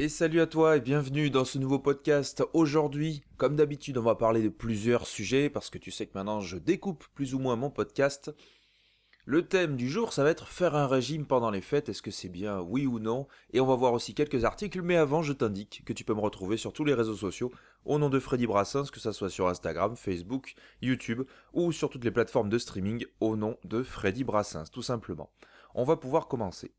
[0.00, 2.42] Et salut à toi et bienvenue dans ce nouveau podcast.
[2.54, 6.40] Aujourd'hui, comme d'habitude, on va parler de plusieurs sujets parce que tu sais que maintenant
[6.40, 8.34] je découpe plus ou moins mon podcast.
[9.26, 11.90] Le thème du jour, ça va être faire un régime pendant les fêtes.
[11.90, 13.28] Est-ce que c'est bien, oui ou non?
[13.52, 16.20] Et on va voir aussi quelques articles, mais avant, je t'indique que tu peux me
[16.20, 17.52] retrouver sur tous les réseaux sociaux
[17.84, 22.04] au nom de Freddy Brassens, que ça soit sur Instagram, Facebook, YouTube ou sur toutes
[22.04, 25.30] les plateformes de streaming au nom de Freddy Brassens, tout simplement.
[25.74, 26.72] On va pouvoir commencer.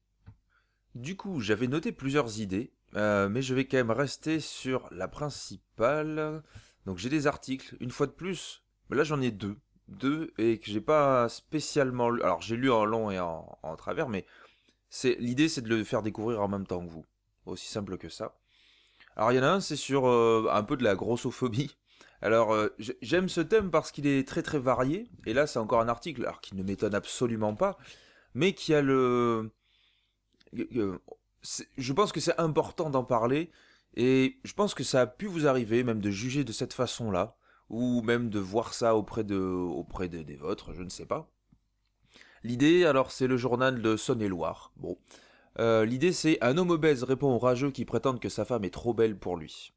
[0.95, 5.07] Du coup, j'avais noté plusieurs idées, euh, mais je vais quand même rester sur la
[5.07, 6.43] principale.
[6.85, 9.57] Donc j'ai des articles, une fois de plus, mais là j'en ai deux.
[9.87, 12.21] Deux, et que j'ai pas spécialement lu.
[12.23, 14.25] Alors j'ai lu en long et en, en travers, mais
[14.89, 17.05] c'est l'idée c'est de le faire découvrir en même temps que vous.
[17.45, 18.37] Aussi simple que ça.
[19.15, 21.75] Alors il y en a un, c'est sur euh, un peu de la grossophobie.
[22.21, 22.69] Alors euh,
[23.01, 26.21] j'aime ce thème parce qu'il est très très varié, et là c'est encore un article,
[26.23, 27.77] alors qui ne m'étonne absolument pas,
[28.33, 29.51] mais qui a le
[31.77, 33.51] je pense que c'est important d'en parler
[33.95, 37.35] et je pense que ça a pu vous arriver même de juger de cette façon-là
[37.69, 41.31] ou même de voir ça auprès de auprès des vôtres, je ne sais pas.
[42.43, 44.71] L'idée, alors, c'est le journal de Saône-et-Loire.
[44.75, 44.97] Bon,
[45.59, 48.73] euh, l'idée c'est un homme obèse répond aux rageux qui prétendent que sa femme est
[48.73, 49.73] trop belle pour lui.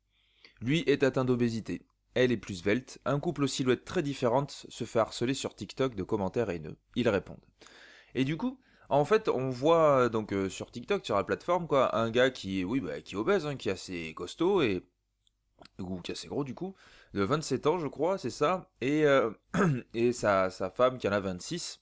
[0.60, 1.82] Lui est atteint d'obésité.
[2.14, 3.00] Elle est plus svelte.
[3.04, 6.76] Un couple aux silhouettes très différentes se fait harceler sur TikTok de commentaires haineux.
[6.94, 7.44] Ils répondent.
[8.14, 11.96] Et du coup, en fait, on voit donc euh, sur TikTok, sur la plateforme, quoi,
[11.96, 14.84] un gars qui est, oui, bah, qui est obèse, hein, qui est assez costaud et
[15.78, 16.74] ou qui est assez gros du coup,
[17.14, 19.30] de 27 ans, je crois, c'est ça, et euh,
[19.94, 21.80] et sa, sa femme qui en a 26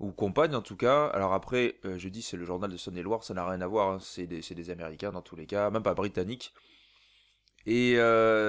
[0.00, 1.06] ou compagne en tout cas.
[1.08, 3.90] Alors après, euh, je dis c'est le journal de Saône-et-Loire, ça n'a rien à voir,
[3.90, 6.54] hein, c'est des, des, Américains dans tous les cas, même pas britanniques.
[7.66, 7.96] Et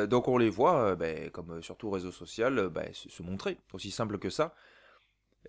[0.08, 4.17] donc on les voit, ben, comme sur tout réseau social, ben, se montrer, aussi simple
[4.17, 4.56] que ça.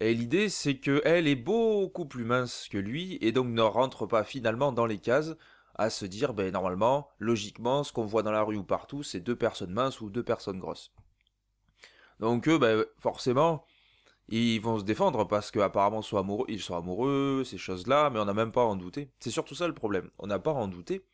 [0.00, 4.06] Et l'idée, c'est que elle est beaucoup plus mince que lui, et donc ne rentre
[4.06, 5.34] pas finalement dans les cases,
[5.76, 9.20] à se dire, ben normalement, logiquement, ce qu'on voit dans la rue ou partout, c'est
[9.20, 10.92] deux personnes minces ou deux personnes grosses.
[12.20, 13.64] Donc ben, forcément,
[14.28, 16.00] ils vont se défendre parce qu'apparemment
[16.48, 19.10] ils sont amoureux, ces choses-là, mais on n'a même pas en douter.
[19.20, 21.04] C'est surtout ça le problème, on n'a pas en douter.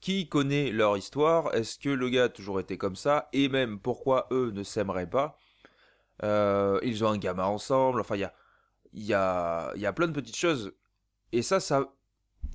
[0.00, 1.54] Qui connaît leur histoire?
[1.54, 3.28] Est-ce que le gars a toujours été comme ça?
[3.34, 5.38] Et même pourquoi eux ne s'aimeraient pas?
[6.22, 8.34] Ils ont un gamin ensemble, enfin il y a,
[8.94, 10.72] y, a, y a plein de petites choses.
[11.32, 11.94] Et ça, ça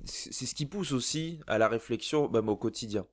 [0.04, 3.06] c'est ce qui pousse aussi à la réflexion même au quotidien.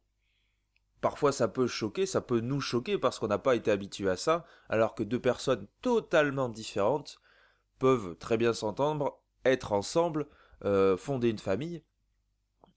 [1.02, 4.16] Parfois ça peut choquer, ça peut nous choquer parce qu'on n'a pas été habitué à
[4.16, 7.20] ça, alors que deux personnes totalement différentes
[7.80, 10.28] peuvent très bien s'entendre, être ensemble,
[10.64, 11.84] euh, fonder une famille.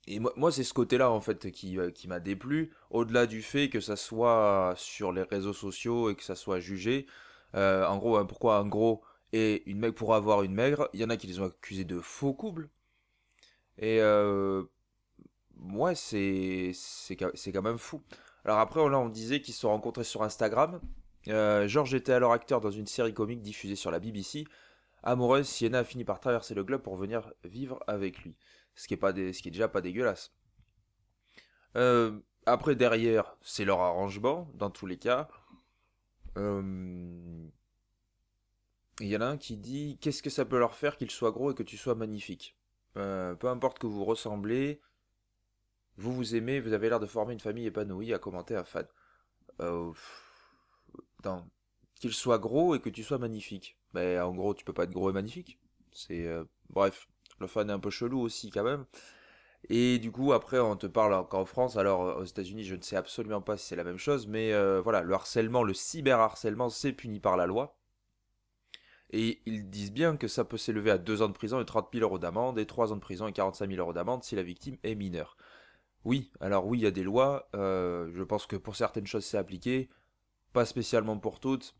[0.08, 3.42] Et moi, moi c'est ce côté-là en fait qui, euh, qui m'a déplu, au-delà du
[3.42, 7.06] fait que ça soit sur les réseaux sociaux et que ça soit jugé.
[7.54, 9.02] Euh, en gros, hein, pourquoi un gros
[9.32, 11.84] et une maigre pour avoir une maigre Il y en a qui les ont accusés
[11.84, 12.68] de faux couple.
[13.78, 14.64] Et euh,
[15.72, 18.02] ouais, c'est c'est quand même fou.
[18.44, 20.80] Alors après, là, on disait qu'ils se sont rencontrés sur Instagram.
[21.28, 24.44] Euh, George était alors acteur dans une série comique diffusée sur la BBC.
[25.02, 28.36] Amoureuse, Sienna a fini par traverser le globe pour venir vivre avec lui.
[28.74, 30.32] Ce qui est, pas ce qui déjà pas dégueulasse.
[31.76, 35.28] Euh, après, derrière, c'est leur arrangement, dans tous les cas.
[36.36, 37.46] Euh,
[39.00, 41.30] il y en a un qui dit Qu'est-ce que ça peut leur faire qu'il soit
[41.30, 42.56] gros et que tu sois magnifique
[42.96, 44.80] euh, Peu importe que vous ressemblez,
[45.96, 48.86] vous vous aimez, vous avez l'air de former une famille épanouie, a commenté un fan.
[49.60, 49.92] Euh,
[52.00, 53.78] qu'il soit gros et que tu sois magnifique.
[53.94, 55.58] Mais en gros, tu peux pas être gros et magnifique.
[55.92, 57.08] C'est euh, bref,
[57.40, 58.84] le fan est un peu chelou aussi quand même.
[59.68, 61.76] Et du coup, après, on te parle encore en France.
[61.76, 64.80] Alors, aux États-Unis, je ne sais absolument pas si c'est la même chose, mais euh,
[64.80, 67.76] voilà, le harcèlement, le cyberharcèlement, c'est puni par la loi.
[69.10, 71.88] Et ils disent bien que ça peut s'élever à 2 ans de prison et 30
[71.92, 74.42] 000 euros d'amende, et 3 ans de prison et 45 000 euros d'amende si la
[74.42, 75.36] victime est mineure.
[76.04, 77.48] Oui, alors oui, il y a des lois.
[77.54, 79.88] Euh, je pense que pour certaines choses, c'est appliqué.
[80.52, 81.74] Pas spécialement pour toutes.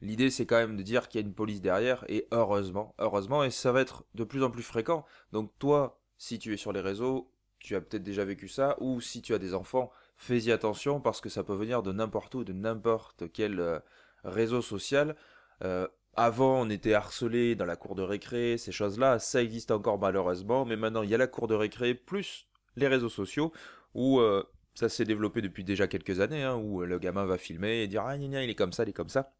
[0.00, 3.44] L'idée, c'est quand même de dire qu'il y a une police derrière, et heureusement, heureusement,
[3.44, 5.04] et ça va être de plus en plus fréquent.
[5.32, 9.00] Donc toi, si tu es sur les réseaux, tu as peut-être déjà vécu ça, ou
[9.00, 12.44] si tu as des enfants, fais-y attention parce que ça peut venir de n'importe où,
[12.44, 13.78] de n'importe quel euh,
[14.24, 15.16] réseau social.
[15.64, 19.98] Euh, avant, on était harcelé dans la cour de récré, ces choses-là, ça existe encore
[19.98, 23.52] malheureusement, mais maintenant il y a la cour de récré plus les réseaux sociaux
[23.94, 24.42] où euh,
[24.74, 28.02] ça s'est développé depuis déjà quelques années, hein, où le gamin va filmer et dire
[28.04, 29.32] ah il est comme ça, il est comme ça.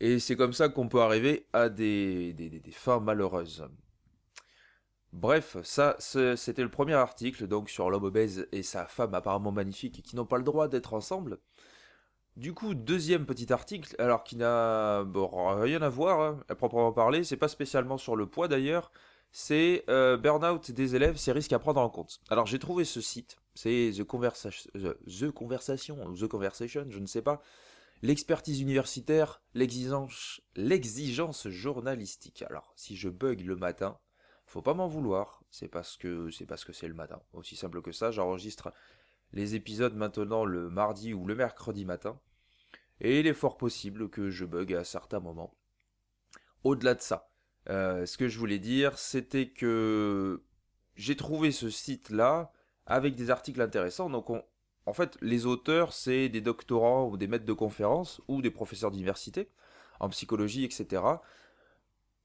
[0.00, 3.68] Et c'est comme ça qu'on peut arriver à des, des fins malheureuses.
[5.12, 10.02] Bref, ça, c'était le premier article, donc sur l'homme obèse et sa femme apparemment magnifique
[10.02, 11.38] qui n'ont pas le droit d'être ensemble.
[12.36, 17.24] Du coup, deuxième petit article, alors qui n'a rien à voir, hein, à proprement parler,
[17.24, 18.90] c'est pas spécialement sur le poids d'ailleurs,
[19.32, 22.20] c'est euh, Burnout des élèves, c'est risques à prendre en compte.
[22.30, 24.70] Alors j'ai trouvé ce site, c'est The, Conversation,
[25.34, 27.42] Conversation, The Conversation, je ne sais pas.
[28.00, 30.40] L'expertise universitaire, l'exigence
[31.48, 32.42] journalistique.
[32.48, 33.98] Alors si je bug le matin,
[34.52, 37.22] faut pas m'en vouloir, c'est parce que c'est parce que c'est le matin.
[37.32, 38.70] Aussi simple que ça, j'enregistre
[39.32, 42.20] les épisodes maintenant le mardi ou le mercredi matin.
[43.00, 45.56] Et il est fort possible que je bug à certains moments.
[46.64, 47.30] Au-delà de ça,
[47.70, 50.42] euh, ce que je voulais dire, c'était que
[50.96, 52.52] j'ai trouvé ce site-là
[52.84, 54.10] avec des articles intéressants.
[54.10, 58.50] Donc, en fait, les auteurs, c'est des doctorants ou des maîtres de conférences ou des
[58.50, 59.48] professeurs d'université
[59.98, 61.02] en psychologie, etc.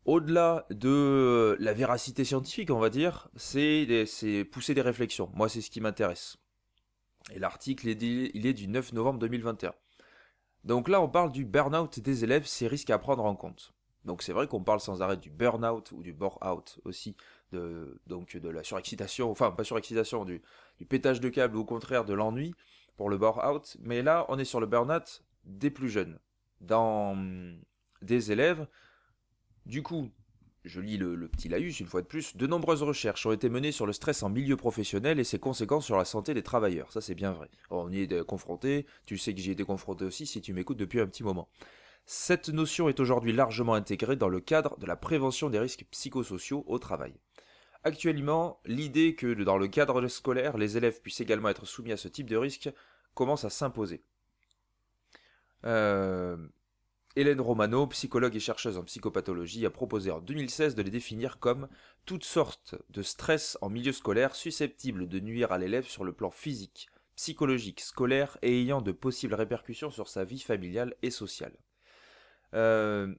[0.07, 5.29] Au-delà de la véracité scientifique, on va dire, c'est pousser des réflexions.
[5.35, 6.37] Moi, c'est ce qui m'intéresse.
[7.33, 9.73] Et l'article, il est du 9 novembre 2021.
[10.63, 13.73] Donc là, on parle du burn-out des élèves, c'est risques à prendre en compte.
[14.05, 17.17] Donc c'est vrai qu'on parle sans arrêt du burn-out ou du bore-out aussi,
[17.51, 20.41] de, donc de la surexcitation, enfin pas surexcitation, du,
[20.77, 22.55] du pétage de câble ou au contraire de l'ennui
[22.95, 23.75] pour le bore-out.
[23.81, 26.17] Mais là, on est sur le burn-out des plus jeunes,
[26.61, 27.17] dans
[28.01, 28.65] des élèves.
[29.67, 30.09] Du coup,
[30.63, 33.73] je lis le, petit laïus une fois de plus, de nombreuses recherches ont été menées
[33.73, 36.89] sur le stress en milieu professionnel et ses conséquences sur la santé des travailleurs.
[36.93, 37.49] Ça c'est bien vrai.
[37.69, 40.77] On y est confronté, tu sais que j'y ai été confronté aussi si tu m'écoutes
[40.77, 41.49] depuis un petit moment.
[42.05, 46.63] Cette notion est aujourd'hui largement intégrée dans le cadre de la prévention des risques psychosociaux
[46.65, 47.13] au travail.
[47.83, 52.07] Actuellement, l'idée que dans le cadre scolaire, les élèves puissent également être soumis à ce
[52.07, 52.69] type de risque
[53.13, 54.01] commence à s'imposer.
[55.65, 56.37] Euh,
[57.17, 61.67] Hélène Romano, psychologue et chercheuse en psychopathologie, a proposé en 2016 de les définir comme
[62.05, 66.29] toutes sortes de stress en milieu scolaire susceptibles de nuire à l'élève sur le plan
[66.29, 71.57] physique, psychologique, scolaire et ayant de possibles répercussions sur sa vie familiale et sociale.
[72.53, 73.11] Euh,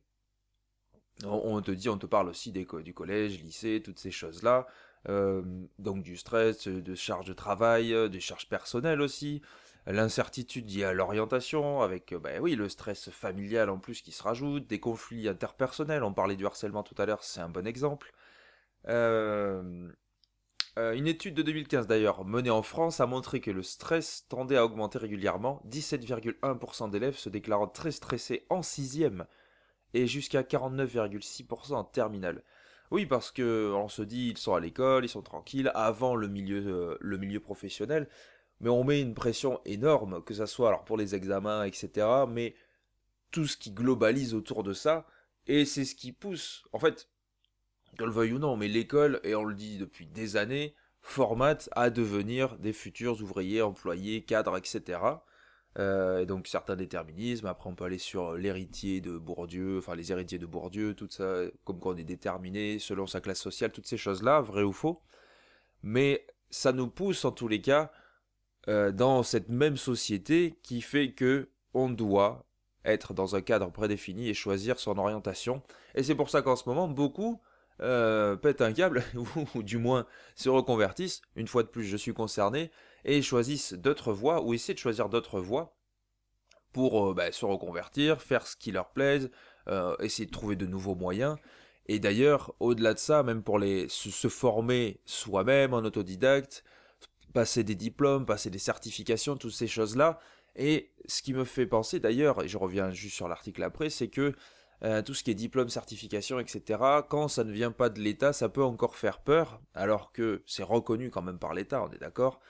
[1.25, 4.69] on te dit, on te parle aussi du collège, lycée, toutes ces choses-là.
[5.09, 5.43] Euh,
[5.81, 9.43] donc du stress, de charges de travail, des charges personnelles aussi.
[9.91, 14.67] L'incertitude liée à l'orientation, avec ben oui, le stress familial en plus qui se rajoute,
[14.67, 18.13] des conflits interpersonnels, on parlait du harcèlement tout à l'heure, c'est un bon exemple.
[18.87, 19.93] une
[20.77, 24.99] étude de 2015 d'ailleurs, menée en France, a montré que le stress tendait à augmenter
[24.99, 29.27] régulièrement, 17,1% d'élèves se déclarant très stressés en sixième
[29.95, 32.43] et jusqu'à 49,6% en terminale.
[32.91, 36.29] Oui, parce que on se dit ils sont à l'école, ils sont tranquilles avant le
[36.29, 38.09] milieu, euh, le milieu professionnel,
[38.61, 42.07] mais on met une pression énorme, que ça soit alors pour les examens, etc.
[42.29, 42.55] Mais
[43.31, 45.07] tout ce qui globalise autour de ça,
[45.47, 47.09] et c'est ce qui pousse, en fait,
[47.99, 51.69] qu'on le veuille ou non, mais l'école, et on le dit depuis des années, formate
[51.73, 55.01] à devenir des futurs ouvriers, employés, cadres, etc.
[55.79, 60.39] Euh, donc certains déterminismes, après on peut aller sur l'héritier de Bourdieu, enfin les héritiers
[60.39, 64.41] de Bourdieu, tout ça, comme qu'on est déterminé selon sa classe sociale, toutes ces choses-là,
[64.41, 65.01] vrai ou faux.
[65.83, 67.93] Mais ça nous pousse en tous les cas
[68.67, 72.45] euh, dans cette même société qui fait que on doit
[72.85, 75.63] être dans un cadre prédéfini et choisir son orientation.
[75.95, 77.41] Et c'est pour ça qu'en ce moment, beaucoup
[77.81, 79.05] euh, pètent un câble,
[79.55, 82.71] ou, du moins se reconvertissent, une fois de plus je suis concerné,
[83.05, 85.77] et choisissent d'autres voies, ou essaient de choisir d'autres voies
[86.73, 89.31] pour euh, bah, se reconvertir, faire ce qui leur plaise,
[90.01, 91.37] essayer de trouver de nouveaux moyens.
[91.89, 96.63] Et d'ailleurs, au-delà de ça, même pour les, se, former soi-même en autodidacte,
[97.33, 100.19] passer des diplômes, passer des certifications, toutes ces choses-là.
[100.57, 104.09] Et ce qui me fait penser d'ailleurs, et je reviens juste sur l'article après, c'est
[104.09, 104.35] que
[104.85, 108.33] euh, tout ce qui est diplôme, certification, etc., quand ça ne vient pas de l'État,
[108.33, 111.99] ça peut encore faire peur, alors que c'est reconnu quand même par l'État, on est
[111.99, 112.41] d'accord.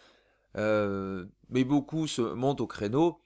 [0.56, 3.22] Euh, mais beaucoup se montent au créneau,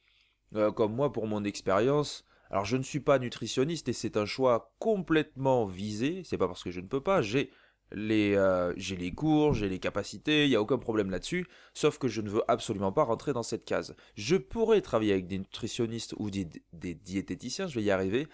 [0.54, 2.25] euh, comme moi pour mon expérience.
[2.50, 6.62] Alors je ne suis pas nutritionniste et c'est un choix complètement visé, c'est pas parce
[6.62, 7.50] que je ne peux pas, j'ai
[7.94, 8.37] les,
[8.76, 12.20] j'ai les cours, j'ai les capacités, il n'y a aucun problème là-dessus, sauf que je
[12.20, 13.94] ne veux absolument pas rentrer dans cette case.
[14.14, 18.28] Je pourrais travailler avec des nutritionnistes ou des, diététiciens, je vais y arriver,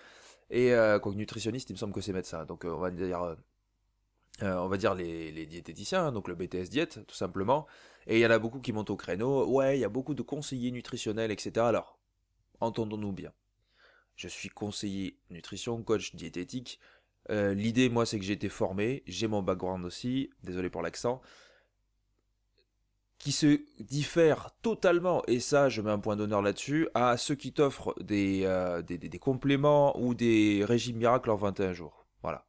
[0.51, 2.45] et euh, nutritionniste, il me semble que c'est médecin.
[2.45, 3.35] Donc euh, on va dire, euh,
[4.43, 7.67] euh, on va dire les, diététiciens, hein, donc le BTS diète, tout simplement.
[8.07, 9.47] Et il y en a beaucoup qui montent au créneau.
[9.47, 11.67] Ouais, il y a beaucoup de conseillers nutritionnels, etc.
[11.67, 11.99] Alors,
[12.61, 13.33] entendons-nous bien.
[14.17, 16.81] Je suis conseiller nutrition, coach diététique.
[17.29, 21.21] L'idée, moi, c'est que j'ai été formé, j'ai mon background aussi, désolé pour l'accent,
[23.19, 27.53] qui se diffèrent totalement, et ça je mets un point d'honneur là-dessus, à ceux qui
[27.53, 28.83] t'offrent des, euh,
[29.21, 32.07] compléments ou des régimes miracles en 21 jours.
[32.23, 32.47] Voilà.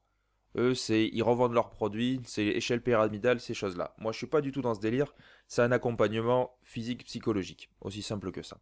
[0.55, 3.95] Eux, c'est ils revendent leurs produits, c'est échelle pyramidale, ces choses-là.
[3.97, 5.13] Moi, je suis pas du tout dans ce délire.
[5.47, 8.57] C'est un accompagnement physique, psychologique, aussi simple que ça.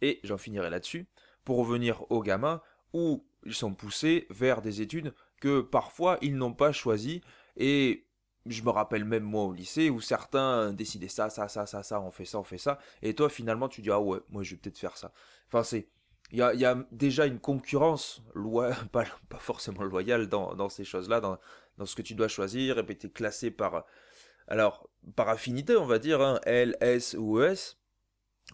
[0.00, 1.06] Et j'en finirai là-dessus
[1.44, 2.60] pour revenir aux gamins
[2.92, 7.22] où ils sont poussés vers des études que parfois ils n'ont pas choisies
[7.56, 8.08] et
[8.46, 12.00] je me rappelle même moi au lycée où certains décidaient ça, ça, ça, ça, ça,
[12.00, 12.78] on fait ça, on fait ça.
[13.02, 15.12] Et toi, finalement, tu dis, ah ouais, moi je vais peut-être faire ça.
[15.48, 15.88] Enfin, c'est.
[16.30, 21.20] Il y a, déjà une concurrence, loi, pas, pas forcément loyale dans, dans ces choses-là,
[21.20, 21.38] dans,
[21.78, 23.86] dans ce que tu dois choisir, et puis es classé par.
[24.46, 27.76] Alors, par affinité, on va dire, hein, L, S ou ES.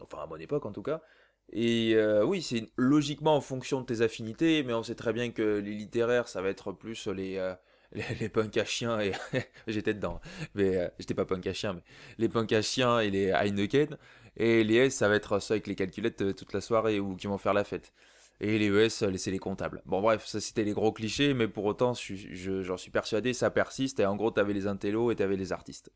[0.01, 1.03] Enfin, à mon époque en tout cas.
[1.53, 5.31] Et euh, oui, c'est logiquement en fonction de tes affinités, mais on sait très bien
[5.31, 7.55] que les littéraires, ça va être plus les, euh,
[8.21, 9.13] les, punks à chiens et
[9.67, 10.21] j'étais dedans
[10.55, 11.83] mais euh, j'étais pas punk à chiens mais
[12.19, 13.97] les punks à chiens et les Heineken
[14.37, 17.15] et les S ça va être ça avec les calculettes euh, toute la soirée ou
[17.17, 17.93] qui vont faire la fête.
[18.41, 19.81] Et les ES c'est les comptables.
[19.87, 24.01] Bon bref ça c'était les gros clichés mais pour autant j'en suis persuadé ça persiste
[24.01, 25.93] et en gros t'avais les intellos et t'avais les artistes.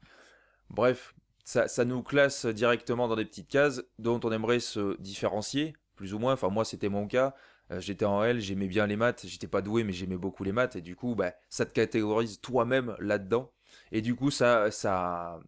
[0.70, 1.14] Bref
[1.48, 6.18] ça, nous classe directement dans des petites cases dont on aimerait se différencier plus ou
[6.18, 7.34] moins enfin moi c'était mon cas
[7.70, 10.52] euh, j'étais en L, j'aimais bien les maths, j'étais pas doué mais j'aimais beaucoup les
[10.52, 13.50] maths et du coup bah, ça te catégorise toi-même là-dedans
[13.92, 15.40] et du coup ça ça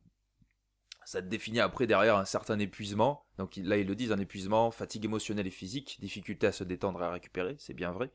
[1.10, 3.24] ça te définit après derrière un certain épuisement.
[3.36, 7.02] Donc là ils le disent un épuisement, fatigue émotionnelle et physique, difficulté à se détendre
[7.02, 8.12] et à récupérer, c'est bien vrai.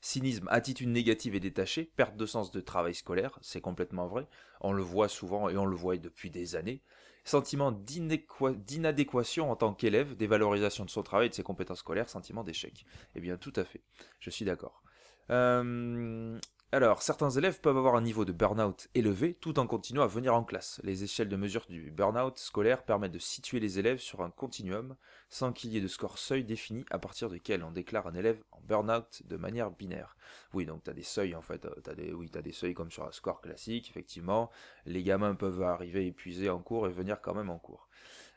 [0.00, 4.26] Cynisme, attitude négative et détachée, perte de sens de travail scolaire, c'est complètement vrai.
[4.62, 6.80] On le voit souvent et on le voit depuis des années
[7.28, 12.44] sentiment d'inadéquation en tant qu'élève, dévalorisation de son travail et de ses compétences scolaires, sentiment
[12.44, 12.84] d'échec.
[13.14, 13.82] Eh bien, tout à fait,
[14.20, 14.82] je suis d'accord.
[15.30, 16.38] Euh,
[16.70, 20.34] alors, certains élèves peuvent avoir un niveau de burn-out élevé tout en continuant à venir
[20.34, 20.82] en classe.
[20.84, 24.94] Les échelles de mesure du burn-out scolaire permettent de situer les élèves sur un continuum
[25.30, 28.42] sans qu'il y ait de score seuil défini à partir duquel on déclare un élève
[28.52, 30.14] en burn-out de manière binaire.
[30.52, 32.74] Oui, donc tu as des seuils en fait, as des, oui, tu as des seuils
[32.74, 34.50] comme sur un score classique, effectivement.
[34.84, 37.88] Les gamins peuvent arriver épuisés en cours et venir quand même en cours.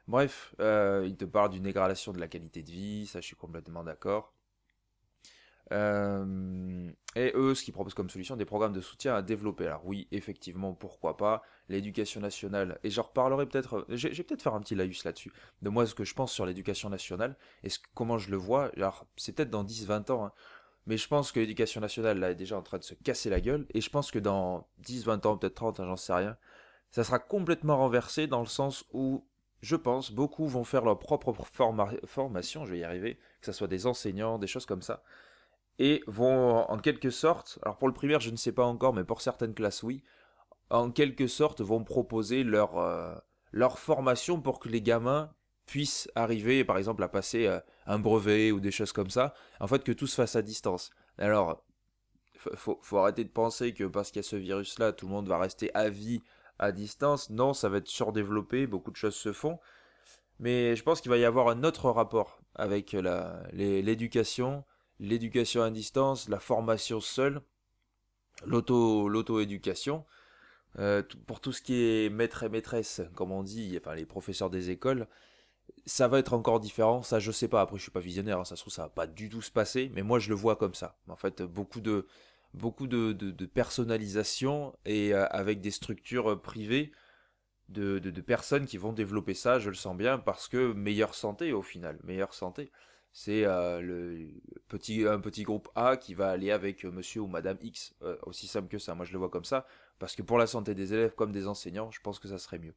[0.07, 3.35] Bref, euh, il te parle d'une dégradation de la qualité de vie, ça je suis
[3.35, 4.33] complètement d'accord.
[5.71, 9.67] Euh, et eux, ce qu'ils proposent comme solution, des programmes de soutien à développer.
[9.67, 11.43] Alors oui, effectivement, pourquoi pas.
[11.69, 15.69] L'éducation nationale, et j'en reparlerai peut-être, je vais peut-être faire un petit laïus là-dessus, de
[15.69, 18.71] moi ce que je pense sur l'éducation nationale, et comment je le vois.
[18.75, 20.33] Alors c'est peut-être dans 10-20 ans, hein,
[20.85, 23.39] mais je pense que l'éducation nationale là est déjà en train de se casser la
[23.39, 26.35] gueule, et je pense que dans 10-20 ans, peut-être 30, hein, j'en sais rien,
[26.89, 29.25] ça sera complètement renversé dans le sens où
[29.61, 31.33] je pense, beaucoup vont faire leur propre
[32.05, 35.03] formation, je vais y arriver, que ce soit des enseignants, des choses comme ça,
[35.81, 39.03] et vont en quelque sorte, alors pour le primaire je ne sais pas encore, mais
[39.03, 40.03] pour certaines classes oui,
[40.69, 43.15] en quelque sorte vont proposer leur, euh,
[43.75, 45.33] formation pour que les gamins
[45.65, 49.65] puissent arriver par exemple à passer euh, un brevet ou des choses comme ça, en
[49.65, 50.91] fait que tout se fasse à distance.
[51.17, 51.65] Alors,
[52.37, 55.11] faut, faut arrêter de penser que parce qu'il y a ce virus là, tout le
[55.11, 56.21] monde va rester à vie
[56.59, 57.31] à distance.
[57.31, 59.59] Non, ça va être surdéveloppé, beaucoup de choses se font.
[60.39, 62.95] Mais je pense qu'il va y avoir un autre rapport avec
[63.53, 64.63] l'éducation,
[65.01, 67.41] l'éducation à distance, la formation seule,
[68.45, 70.05] l'auto, l'auto-éducation.
[70.79, 74.49] Euh, pour tout ce qui est maître et maîtresse, comme on dit, enfin les professeurs
[74.49, 75.07] des écoles,
[75.85, 77.03] ça va être encore différent.
[77.03, 77.61] Ça, je sais pas.
[77.61, 78.39] Après, je suis pas visionnaire.
[78.39, 79.91] Hein, ça se trouve, ça va pas du tout se passer.
[79.93, 80.97] Mais moi, je le vois comme ça.
[81.09, 82.05] En fait, beaucoup de,
[82.53, 86.91] beaucoup de, de, personnalisation et euh, avec des structures privées
[87.69, 89.59] de, de, personnes qui vont développer ça.
[89.59, 92.71] Je le sens bien parce que meilleure santé au final, meilleure santé
[93.13, 94.27] c'est euh,
[95.09, 97.93] un petit groupe A qui va aller avec euh, monsieur ou madame X.
[98.03, 99.65] Euh, aussi simple que ça, moi je le vois comme ça,
[99.99, 102.59] parce que pour la santé des élèves comme des enseignants, je pense que ça serait
[102.59, 102.73] mieux.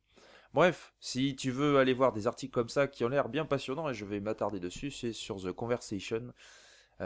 [0.53, 3.89] Bref, si tu veux aller voir des articles comme ça qui ont l'air bien passionnants,
[3.89, 6.33] et je vais m'attarder dessus, c'est sur The Conversation,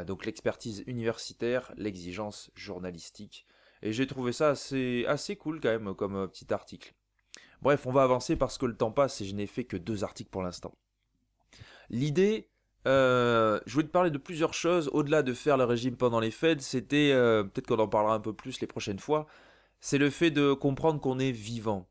[0.07, 3.47] donc l'expertise universitaire, l'exigence journalistique.
[3.81, 6.93] Et j'ai trouvé ça assez, assez cool quand même comme petit article.
[7.63, 10.05] Bref, on va avancer parce que le temps passe et je n'ai fait que deux
[10.05, 10.75] articles pour l'instant.
[11.89, 12.51] L'idée,
[12.87, 14.89] euh, je voulais te parler de plusieurs choses.
[14.93, 18.21] Au-delà de faire le régime pendant les fêtes, c'était, euh, peut-être qu'on en parlera un
[18.21, 19.27] peu plus les prochaines fois,
[19.81, 21.89] c'est le fait de comprendre qu'on est vivant.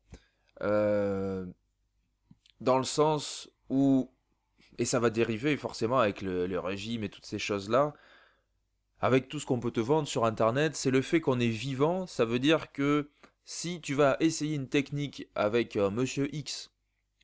[0.62, 1.46] Euh,
[2.60, 4.10] dans le sens où,
[4.78, 7.94] et ça va dériver forcément avec le, le régime et toutes ces choses-là,
[9.00, 12.06] avec tout ce qu'on peut te vendre sur Internet, c'est le fait qu'on est vivant,
[12.06, 13.08] ça veut dire que
[13.44, 16.72] si tu vas essayer une technique avec Monsieur X,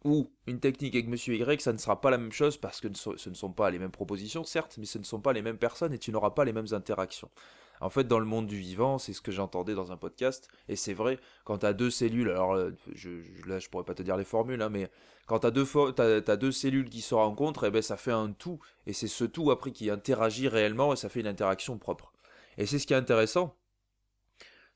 [0.04, 2.88] ou une technique avec Monsieur Y, ça ne sera pas la même chose parce que
[2.94, 5.58] ce ne sont pas les mêmes propositions, certes, mais ce ne sont pas les mêmes
[5.58, 7.30] personnes et tu n'auras pas les mêmes interactions.
[7.80, 10.76] En fait, dans le monde du vivant, c'est ce que j'entendais dans un podcast, et
[10.76, 13.10] c'est vrai, quand tu as deux cellules, alors euh, je,
[13.46, 14.88] là je pourrais pas te dire les formules, hein, mais
[15.26, 15.50] quand tu as,
[16.00, 19.08] as, deux cellules qui se rencontrent, et eh ben, ça fait un tout, et c'est
[19.08, 22.12] ce tout après qui interagit réellement, et ça fait une interaction propre.
[22.58, 23.56] Et c'est ce qui est intéressant,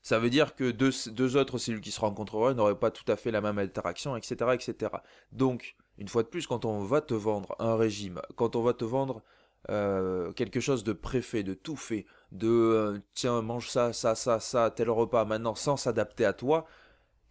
[0.01, 3.31] ça veut dire que deux, autres cellules qui se rencontreraient n'auraient pas tout à fait
[3.31, 4.91] la même interaction, etc., etc.
[5.31, 8.73] Donc, une fois de plus, quand on va te vendre un régime, quand on va
[8.73, 9.21] te vendre
[9.69, 14.39] euh, quelque chose de préfet, de tout fait, de euh, tiens, mange ça, ça, ça,
[14.39, 16.65] ça, tel repas maintenant, sans s'adapter à toi,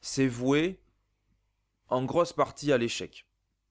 [0.02, 0.78] c'est voué
[1.88, 3.26] en grosse partie à l'échec.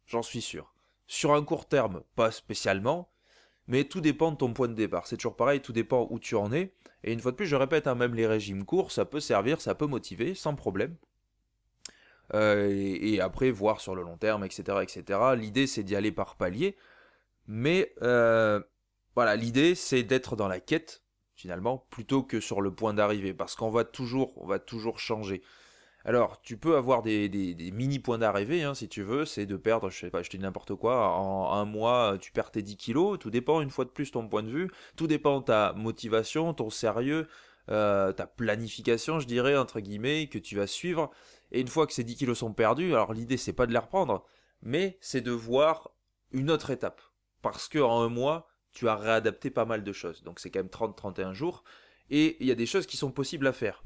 [0.08, 0.74] J'en suis sûr.
[1.06, 3.10] Sur un court terme, pas spécialement,
[3.68, 5.08] mais tout dépend de ton point de départ.
[5.08, 6.74] C'est toujours pareil, tout dépend où tu en es.
[7.04, 9.62] Et une fois de plus, je répète, hein, même les régimes courts, ça peut servir,
[9.62, 10.96] ça peut motiver, sans problème.
[12.34, 14.80] Euh, et, après, voir sur le long terme, etc.
[14.82, 15.20] etc.
[15.36, 16.76] L'idée, c'est d'y aller par palier.
[17.48, 18.62] Mais euh,
[19.16, 21.04] voilà, l'idée, c'est d'être dans la quête,
[21.36, 23.34] finalement, plutôt que sur le point d'arrivée.
[23.34, 25.42] Parce qu'on va toujours, on va toujours changer.
[26.06, 27.30] Alors, tu peux avoir des,
[27.74, 30.38] mini points d'arrivée, hein, si tu veux, c'est de perdre, je sais pas, je te
[30.38, 33.84] dis n'importe quoi, en un mois, tu perds tes 10 kilos, tout dépend une fois
[33.84, 37.28] de plus ton point de vue, tout dépend ta motivation, ton sérieux,
[37.70, 41.12] euh, ta planification, je dirais, entre guillemets, que tu vas suivre.
[41.52, 43.78] Et une fois que ces 10 kilos sont perdus, alors l'idée c'est pas de les
[43.78, 44.24] reprendre,
[44.62, 45.92] mais c'est de voir
[46.32, 47.02] une autre étape.
[47.42, 50.24] Parce qu'en un mois, tu as réadapté pas mal de choses.
[50.24, 51.64] Donc c'est quand même 30-31 jours.
[52.10, 53.84] Et il y a des choses qui sont possibles à faire.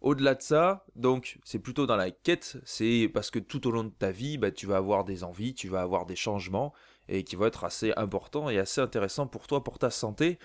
[0.00, 3.84] Au-delà de ça, donc c'est plutôt dans la quête, c'est parce que tout au long
[3.84, 6.72] de ta vie, bah, tu vas avoir des envies, tu vas avoir des changements,
[7.08, 10.38] et qui vont être assez importants et assez intéressants pour toi, pour ta santé.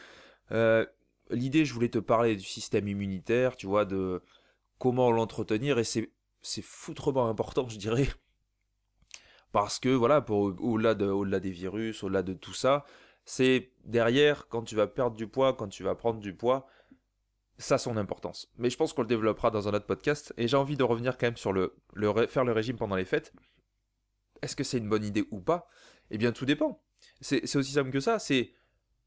[0.52, 0.86] Euh,
[1.30, 4.22] l'idée, je voulais te parler du système immunitaire, tu vois, de
[4.78, 6.12] comment l'entretenir, et c'est,
[6.62, 8.10] foutrement important, je dirais,
[9.54, 12.86] parce que voilà, au-delà, de, au-delà des virus, au-delà de tout ça,
[13.24, 16.68] c'est derrière, quand tu vas perdre du poids, quand tu vas prendre du poids,
[17.58, 18.52] ça son importance.
[18.58, 20.34] Mais je pense qu'on le développera dans un autre podcast.
[20.38, 21.76] Et j'ai envie de revenir quand même sur le,
[22.28, 23.34] faire le régime pendant les fêtes.
[24.42, 25.68] Est-ce que c'est une bonne idée ou pas?
[26.12, 26.82] Eh bien, tout dépend.
[27.22, 28.20] C'est aussi simple que ça.
[28.20, 28.52] C'est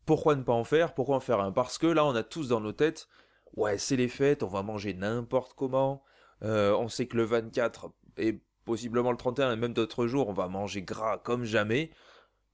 [0.07, 0.95] pourquoi ne pas en faire?
[0.95, 1.53] Pourquoi en faire un?
[1.53, 3.09] Parce que là, on a tous dans nos têtes,
[3.55, 6.03] ouais, c'est les fêtes, on va manger n'importe comment.
[6.43, 10.33] Euh, on sait que le 24 et possiblement le 31 et même d'autres jours, on
[10.33, 11.91] va manger gras comme jamais.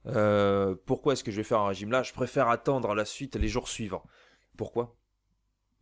[0.07, 2.03] Euh, pourquoi est-ce que je vais faire un régime là?
[2.03, 4.05] Je préfère attendre la suite les jours suivants.
[4.57, 4.97] Pourquoi?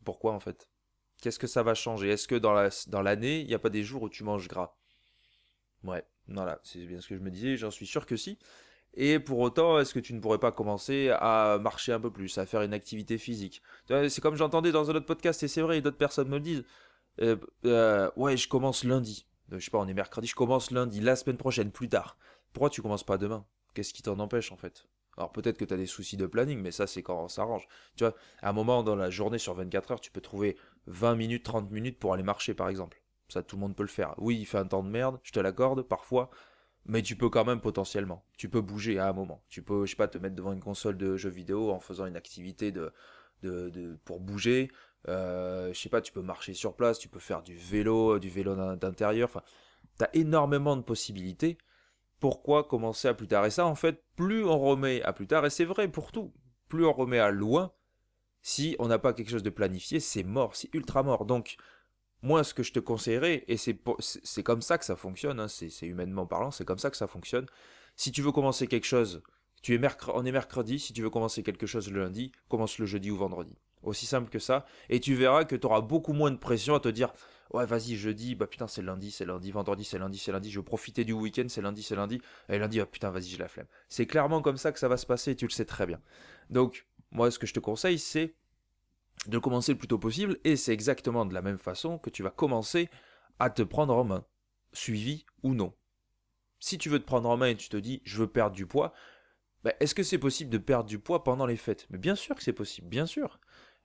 [0.05, 0.69] Pourquoi en fait?
[1.21, 2.11] Qu'est-ce que ça va changer?
[2.11, 4.75] Est-ce que dans l'année, il n'y a pas des jours où tu manges gras?
[5.85, 8.39] Ouais, voilà, c'est bien ce que je me disais, j'en suis sûr que si.
[8.95, 12.37] Et pour autant, est-ce que tu ne pourrais pas commencer à marcher un peu plus,
[12.39, 13.63] à faire une activité physique?
[13.89, 16.65] C'est comme j'entendais dans un autre podcast, et c'est vrai, d'autres personnes me le disent.
[17.21, 19.27] Euh, euh, ouais, je commence lundi.
[19.53, 22.17] Euh, je sais pas, on est mercredi, je commence lundi, la semaine prochaine, plus tard.
[22.53, 23.47] Pourquoi tu commences pas demain?
[23.75, 24.87] Qu'est-ce qui t'en empêche en fait?
[25.17, 27.69] Alors peut-être que tu as des soucis de planning, mais ça c'est quand on s'arrange.
[27.97, 31.17] Tu vois, à un moment dans la journée sur 24 heures, tu peux trouver 20
[31.17, 33.03] minutes, 30 minutes pour aller marcher par exemple.
[33.29, 34.15] Ça tout le monde peut le faire.
[34.19, 36.31] Oui, il fait un temps de merde, je te l'accorde parfois,
[36.87, 38.25] mais tu peux quand même potentiellement.
[38.37, 39.43] Tu peux bouger à un moment.
[39.49, 42.07] Tu peux, je sais pas, te mettre devant une console de jeux vidéo en faisant
[42.07, 42.93] une activité de,
[44.05, 44.71] pour bouger.
[45.09, 48.31] Euh, je sais pas, tu peux marcher sur place, tu peux faire du vélo, du
[48.31, 49.29] vélo d'intérieur.
[49.29, 49.43] Enfin,
[49.99, 51.59] tu as énormément de possibilités
[52.23, 55.45] pourquoi commencer à plus tard Et ça, en fait, plus on remet à plus tard,
[55.45, 56.33] et c'est vrai pour tout,
[56.69, 57.73] plus on remet à loin,
[58.43, 61.25] si on n'a pas quelque chose de planifié, c'est mort, c'est ultra mort.
[61.25, 61.57] Donc,
[62.23, 63.75] moi, ce que je te conseillerais, et c'est,
[64.45, 67.47] comme ça que ça fonctionne, hein, c'est, humainement parlant, c'est comme ça que ça fonctionne.
[67.97, 69.25] Si tu veux commencer quelque chose,
[69.61, 69.81] tu es
[70.15, 73.17] on est mercredi, si tu veux commencer quelque chose le lundi, commence le jeudi ou
[73.17, 73.59] vendredi.
[73.83, 76.81] Aussi simple que ça, et tu verras que tu auras beaucoup moins de pression à
[76.81, 77.13] te dire
[77.53, 80.59] ouais, vas-y, jeudi, bah putain, c'est lundi, c'est lundi, vendredi, c'est lundi, c'est lundi, je
[80.59, 83.49] veux profiter du week-end, c'est lundi, c'est lundi, et lundi, ah putain, vas-y, j'ai la
[83.49, 83.67] flemme.
[83.89, 86.01] C'est clairement comme ça que ça va se passer, tu le sais très bien.
[86.51, 88.35] Donc, moi, ce que je te conseille, c'est
[89.27, 92.23] de commencer le plus tôt possible, et c'est exactement de la même façon que tu
[92.23, 92.89] vas commencer
[93.39, 94.25] à te prendre en main,
[94.73, 95.75] suivi ou non.
[96.59, 98.67] Si tu veux te prendre en main et tu te dis, je veux perdre du
[98.67, 98.93] poids,
[99.65, 101.87] bah, est-ce que c'est possible de perdre du poids pendant les fêtes?
[101.91, 103.39] Mais bien sûr que c'est possible, bien sûr.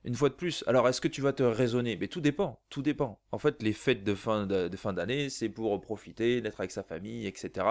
[0.04, 1.96] Une fois de plus, alors est-ce que tu vas te raisonner?
[1.96, 3.20] Mais tout dépend, tout dépend.
[3.32, 7.66] En fait, les fêtes de fin d'année, c'est pour profiter, d'être avec sa famille, etc.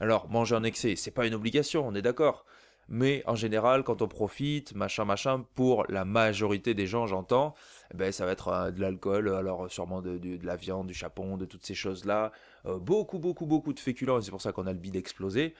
[0.00, 2.44] Alors, manger en excès, c'est pas une obligation, on est d'accord.
[2.92, 7.54] Mais en général, quand on profite, machin, machin, pour la majorité des gens, j'entends,
[7.94, 11.36] eh ben, ça va être euh, de l'alcool, alors sûrement de, la viande, du chapon,
[11.36, 12.32] de toutes ces choses-là.
[12.66, 15.54] Euh, beaucoup, beaucoup, beaucoup de féculents, et c'est pour ça qu'on a le bide explosé.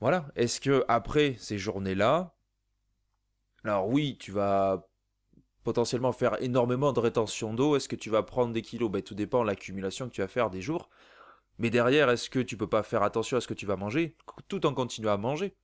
[0.00, 0.26] Voilà.
[0.34, 2.37] Est-ce que après ces journées-là,
[3.68, 4.88] alors oui, tu vas
[5.64, 7.76] potentiellement faire énormément de rétention d'eau.
[7.76, 8.90] Est-ce que tu vas prendre des kilos?
[8.90, 10.88] Ben, Tout dépend de l'accumulation que tu vas faire des jours.
[11.58, 14.16] Mais derrière, est-ce que tu peux pas faire attention à ce que tu vas manger?
[14.48, 15.56] Tout en continuant à manger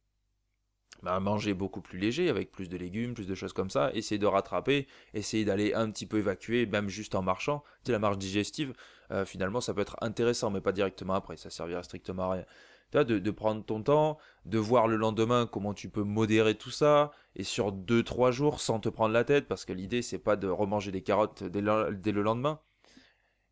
[1.02, 3.90] ben, Manger beaucoup plus léger, avec plus de légumes, plus de choses comme ça.
[3.94, 7.62] Essayer de rattraper, essayer d'aller un petit peu évacuer, même juste en marchant.
[7.84, 8.74] Tu sais, la marche digestive,
[9.10, 11.36] euh, finalement, ça peut être intéressant, mais pas directement après.
[11.36, 12.44] Ça servira strictement à rien
[12.92, 17.42] de, prendre ton temps, de voir le lendemain comment tu peux modérer tout ça, et
[17.42, 20.92] sur 2-3 jours sans te prendre la tête, parce que l'idée c'est pas de remanger
[20.92, 22.60] des carottes dès le, lendemain.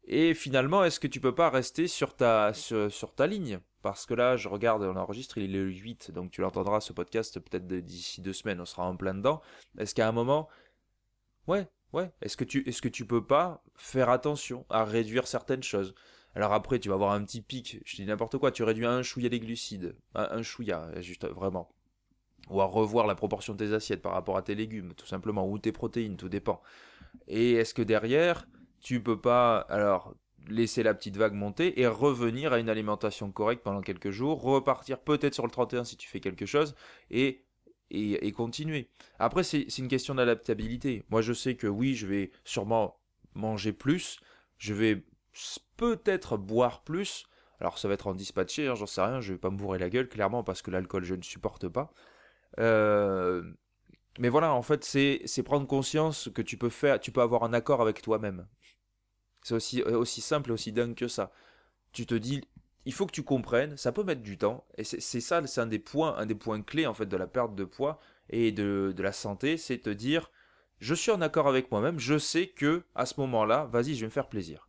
[0.05, 2.53] Et finalement, est-ce que tu peux pas rester sur ta,
[3.27, 3.61] ligne?
[3.83, 6.93] Parce que là, je regarde, on enregistre, il est le 8, donc tu l'entendras ce
[6.93, 9.41] podcast peut-être d'ici deux semaines, on sera en plein dedans.
[9.79, 10.49] Est-ce qu'à un moment,
[11.49, 15.63] ouais, Ouais, est-ce que tu est-ce que tu peux pas faire attention à réduire certaines
[15.63, 15.95] choses?
[16.35, 19.03] Alors après, tu vas avoir un petit pic, je dis n'importe quoi, tu réduis un
[19.03, 21.71] chouïa les glucides, un, un chouïa, juste vraiment.
[22.51, 25.49] Ou à revoir la proportion de tes assiettes par rapport à tes légumes, tout simplement,
[25.49, 26.61] ou tes protéines, tout dépend.
[27.29, 28.47] Et est-ce que derrière,
[28.81, 30.15] tu peux pas alors
[30.49, 34.99] laisser la petite vague monter et revenir à une alimentation correcte pendant quelques jours, repartir
[34.99, 36.75] peut-être sur le 31 si tu fais quelque chose,
[37.11, 37.45] et
[37.95, 38.89] et, continuer.
[39.19, 41.05] Après, c'est une question d'adaptabilité.
[41.11, 42.99] Moi, je sais que oui, je vais sûrement
[43.35, 44.19] manger plus,
[44.57, 45.05] je vais
[45.77, 47.27] peut-être boire plus.
[47.61, 49.79] Alors, ça va être en dispatché, hein, j'en sais rien, je vais pas me bourrer
[49.79, 51.93] la gueule, clairement, parce que l'alcool, je ne supporte pas.
[52.59, 53.43] Euh,
[54.19, 57.53] mais voilà, en fait, c'est prendre conscience que tu peux faire, tu peux avoir un
[57.53, 58.47] accord avec toi-même.
[59.43, 61.33] C'est aussi, aussi simple et aussi dingue que ça.
[61.93, 62.43] Tu te dis,
[62.85, 65.67] il faut que tu comprennes, ça peut mettre du temps, et c'est ça, c'est un
[65.67, 68.93] des points, un des points clés en fait de la perte de poids et de,
[68.97, 70.31] de la santé, c'est te dire,
[70.81, 74.07] je suis en accord avec moi-même, je sais que à ce moment-là, vas-y, je vais
[74.07, 74.67] me faire plaisir.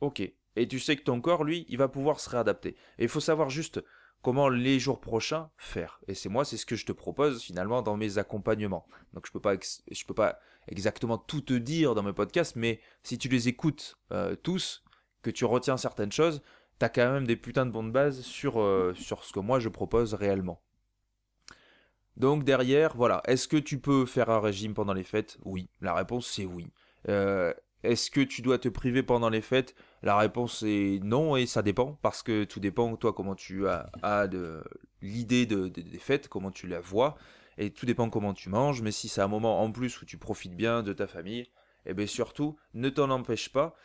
[0.00, 0.20] Ok.
[0.56, 2.76] Et tu sais que ton corps, lui, il va pouvoir se réadapter.
[2.98, 3.82] Et il faut savoir juste
[4.22, 6.00] comment les jours prochains faire.
[6.08, 8.86] Et c'est moi, c'est ce que je te propose finalement dans mes accompagnements.
[9.12, 13.18] Donc je peux pas, peux pas exactement tout te dire dans mes podcasts, mais si
[13.18, 14.82] tu les écoutes euh, tous,
[15.22, 16.42] que tu retiens certaines choses,
[16.78, 19.68] t'as quand même des putains de bonnes bases sur, euh, sur ce que moi je
[19.68, 20.60] propose réellement.
[22.16, 25.38] Donc derrière, voilà, est-ce que tu peux faire un régime pendant les fêtes?
[25.44, 26.66] Oui, la réponse c'est oui.
[27.08, 29.74] Euh, est-ce que tu dois te priver pendant les fêtes?
[30.02, 33.90] La réponse est non et ça dépend parce que tout dépend toi comment tu as,
[35.02, 37.16] l'idée de, des fêtes, comment tu la vois
[37.58, 38.82] et tout dépend comment tu manges.
[38.82, 41.90] Mais si c'est un moment en plus où tu profites bien de ta famille, et
[41.90, 43.76] eh bien surtout ne t'en empêche pas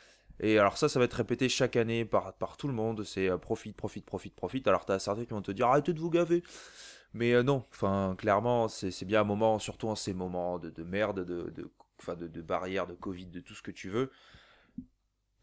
[0.41, 3.03] et alors ça, ça va être répété chaque année par, tout le monde.
[3.03, 4.67] C'est euh, profite, profite, profite, profite.
[4.67, 6.43] Alors t'as certains qui vont te dire arrêtez de vous gaver.
[7.13, 10.83] Mais euh, non, enfin clairement, c'est bien un moment, surtout en ces moments de, de
[10.83, 11.69] merde, de, de,
[12.09, 14.11] de, barrières, de Covid, de tout ce que tu veux.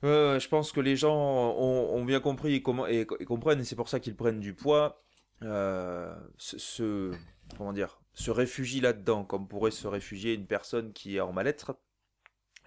[0.04, 3.88] Euh, je pense que les gens ont, bien compris et, et, comprennent, et c'est pour
[3.88, 5.02] ça qu'ils prennent du poids.
[5.40, 7.12] ce,
[7.56, 11.78] comment dire, se réfugient là-dedans, comme pourrait se réfugier une personne qui est en mal-être.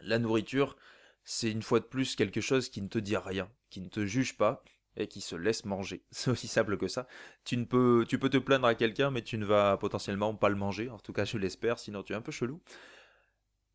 [0.02, 0.78] La nourriture,
[1.24, 4.06] c'est une fois de plus quelque chose qui ne te dit rien, qui ne te
[4.06, 4.64] juge pas
[4.98, 6.04] et qui se laisse manger.
[6.12, 7.08] C'est aussi simple que ça.
[7.46, 10.50] Tu ne peux, tu peux te plaindre à quelqu'un, mais tu ne vas potentiellement pas
[10.50, 10.90] le manger.
[10.90, 12.62] En tout cas, je l'espère, sinon tu es un peu chelou.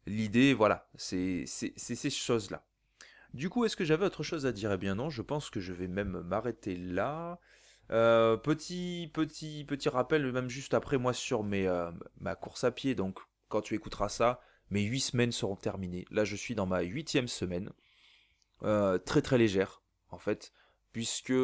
[0.07, 2.65] L'idée, voilà, c'est ces choses-là.
[3.35, 4.73] Du coup, est-ce que j'avais autre chose à dire?
[4.73, 7.39] Eh bien non, je pense que je vais même m'arrêter là.
[7.91, 12.71] Euh, petit, petit, petit rappel, même juste après moi sur mes, euh, ma course à
[12.71, 12.95] pied.
[12.95, 14.41] Donc, quand tu écouteras ça,
[14.71, 16.07] mes 8 semaines seront terminées.
[16.11, 17.73] Là, je suis dans ma huitième semaine.
[18.63, 20.53] Euh, très très légère, en fait,
[20.93, 21.35] puisque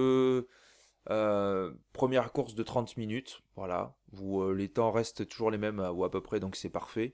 [1.92, 6.10] première course de 30 minutes, voilà, où les temps restent toujours les mêmes, ou à
[6.10, 7.12] peu près, donc c'est parfait.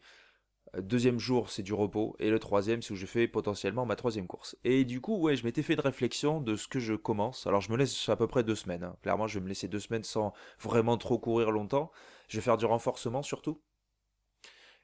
[0.76, 4.26] Deuxième jour, c'est du repos, et le troisième, c'est où je fais potentiellement ma troisième
[4.26, 4.56] course.
[4.64, 7.46] Et du coup, ouais, je m'étais fait de réflexion de ce que je commence.
[7.46, 8.84] Alors, je me laisse à peu près deux semaines.
[8.84, 8.96] Hein.
[9.02, 11.90] Clairement, je vais me laisser deux semaines sans vraiment trop courir longtemps.
[12.28, 13.62] Je vais faire du renforcement surtout.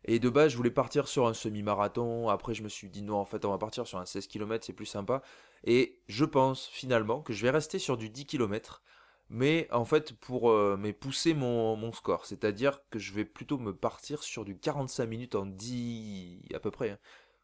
[0.07, 2.29] Et de base, je voulais partir sur un semi-marathon.
[2.29, 4.64] Après, je me suis dit non, en fait, on va partir sur un 16 km,
[4.64, 5.23] c'est plus sympa.
[5.64, 8.83] Et je pense finalement que je vais rester sur du 10 km.
[9.30, 12.26] Mais en fait, pour euh, pousser mon, score.
[12.26, 16.70] C'est-à-dire que je vais plutôt me partir sur du 45 minutes en 10 à peu
[16.70, 16.90] près.
[16.90, 16.98] Hein,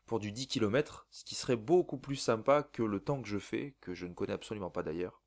[0.06, 1.06] pour du 10 km.
[1.10, 4.12] Ce qui serait beaucoup plus sympa que le temps que je fais, que je ne
[4.12, 5.22] connais absolument pas d'ailleurs.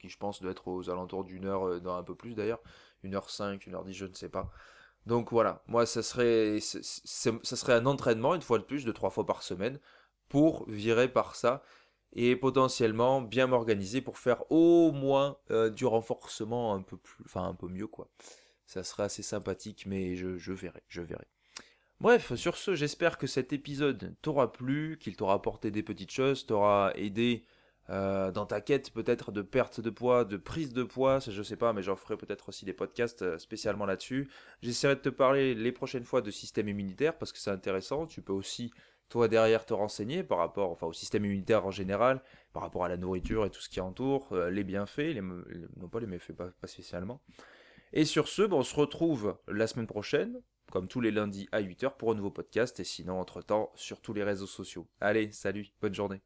[0.00, 2.60] Qui je pense doit être aux alentours d'une heure, euh, un peu plus d'ailleurs.
[3.04, 4.50] Une heure 5, une heure 10, je ne sais pas.
[5.06, 9.10] Donc voilà, moi ça serait, ça serait un entraînement une fois de plus de trois
[9.10, 9.78] fois par semaine
[10.28, 11.62] pour virer par ça
[12.14, 17.44] et potentiellement bien m'organiser pour faire au moins euh, du renforcement un peu plus, enfin
[17.44, 18.08] un peu mieux quoi.
[18.66, 21.26] Ça serait assez sympathique, mais je, verrai, je verrai.
[22.00, 26.46] Bref, sur ce, j'espère que cet épisode t'aura plu, qu'il t'aura apporté des petites choses,
[26.46, 27.44] t'aura aidé
[27.90, 31.56] euh, dans ta quête peut-être de perte de poids, de prise de poids, je sais
[31.56, 34.30] pas, mais j'en ferai peut-être aussi des podcasts euh, spécialement là-dessus.
[34.62, 38.06] J'essaierai de te parler les prochaines fois de système immunitaire parce que c'est intéressant.
[38.06, 38.72] Tu peux aussi
[39.08, 42.96] toi derrière te renseigner par rapport, au système immunitaire en général, par rapport à la
[42.96, 46.50] nourriture et tout ce qui entoure, euh, les bienfaits, les, non pas les méfaits, pas,
[46.66, 47.20] spécialement.
[47.92, 50.40] Et sur ce, on se retrouve la semaine prochaine,
[50.72, 54.14] comme tous les lundis à 8h pour un nouveau podcast, et sinon entre-temps sur tous
[54.14, 54.88] les réseaux sociaux.
[55.00, 56.20] Allez, salut, bonne journée.